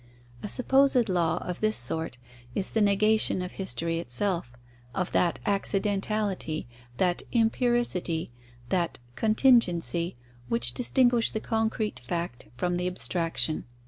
[0.41, 2.17] A supposed law of this sort
[2.55, 4.51] is the negation of history itself,
[4.95, 6.65] of that accidentality,
[6.97, 8.31] that empiricity,
[8.69, 10.15] that contingency,
[10.49, 13.65] which distinguish the concrete fact from the abstraction.